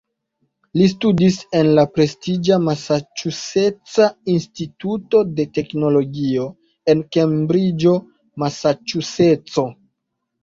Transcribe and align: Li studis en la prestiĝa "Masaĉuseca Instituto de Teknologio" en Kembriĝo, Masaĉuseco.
Li 0.79 0.85
studis 0.91 1.35
en 1.57 1.67
la 1.79 1.83
prestiĝa 1.97 2.55
"Masaĉuseca 2.67 4.07
Instituto 4.35 5.21
de 5.39 5.45
Teknologio" 5.57 6.45
en 6.93 7.03
Kembriĝo, 7.17 7.93
Masaĉuseco. 8.45 9.67